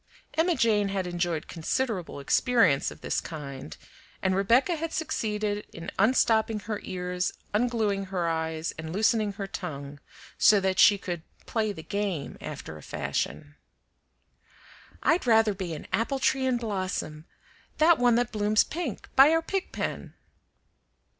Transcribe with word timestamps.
Emma 0.33 0.55
Jane 0.55 0.89
had 0.89 1.05
enjoyed 1.05 1.47
considerable 1.47 2.19
experience 2.19 2.89
of 2.89 3.01
this 3.01 3.21
kind, 3.21 3.77
and 4.23 4.35
Rebecca 4.35 4.75
had 4.75 4.91
succeeded 4.91 5.67
in 5.71 5.91
unstopping 5.99 6.61
her 6.61 6.79
ears, 6.81 7.33
ungluing 7.53 8.07
her 8.07 8.27
eyes, 8.27 8.73
and 8.79 8.91
loosening 8.91 9.33
her 9.33 9.45
tongue, 9.45 9.99
so 10.39 10.59
that 10.59 10.79
she 10.79 10.97
could 10.97 11.21
"play 11.45 11.71
the 11.71 11.83
game" 11.83 12.35
after 12.41 12.77
a 12.79 12.81
fashion. 12.81 13.55
"I'd 15.03 15.27
rather 15.27 15.53
be 15.53 15.75
an 15.75 15.85
apple 15.93 16.17
tree 16.17 16.47
in 16.47 16.57
blossom, 16.57 17.25
that 17.77 17.99
one 17.99 18.15
that 18.15 18.31
blooms 18.31 18.63
pink, 18.63 19.07
by 19.15 19.29
our 19.29 19.43
pig 19.43 19.71
pen." 19.71 20.15